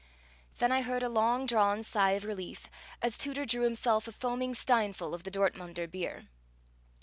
[0.57, 2.71] Then I heard a long drawn sigh of relief,
[3.03, 6.25] as Tooter drew himself a foaming stein ful of the Dortmunder beer.